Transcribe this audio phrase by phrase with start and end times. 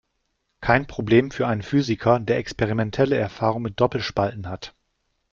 [0.61, 4.73] Kein Problem für einen Physiker, der experimentelle Erfahrung mit Doppelspalten hat.